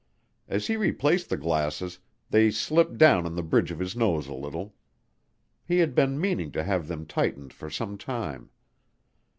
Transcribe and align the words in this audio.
As 0.47 0.65
he 0.65 0.77
replaced 0.77 1.29
the 1.29 1.37
glasses, 1.37 1.99
they 2.31 2.49
slipped 2.49 2.97
down 2.97 3.27
on 3.27 3.35
the 3.35 3.43
bridge 3.43 3.69
of 3.69 3.77
his 3.77 3.95
nose 3.95 4.25
a 4.25 4.33
little. 4.33 4.73
He 5.63 5.77
had 5.77 5.93
been 5.93 6.19
meaning 6.19 6.51
to 6.53 6.63
have 6.63 6.87
them 6.87 7.05
tightened 7.05 7.53
for 7.53 7.69
some 7.69 7.99
time. 7.99 8.49